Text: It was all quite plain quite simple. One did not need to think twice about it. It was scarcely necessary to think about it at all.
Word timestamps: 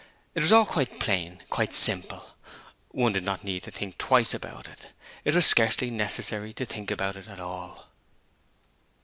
It 0.33 0.41
was 0.41 0.51
all 0.51 0.65
quite 0.65 0.99
plain 0.99 1.43
quite 1.51 1.75
simple. 1.75 2.31
One 2.89 3.13
did 3.13 3.23
not 3.23 3.43
need 3.43 3.61
to 3.65 3.69
think 3.69 3.99
twice 3.99 4.33
about 4.33 4.67
it. 4.67 4.87
It 5.23 5.35
was 5.35 5.45
scarcely 5.45 5.91
necessary 5.91 6.53
to 6.53 6.65
think 6.65 6.89
about 6.89 7.17
it 7.17 7.27
at 7.27 7.39
all. 7.39 7.85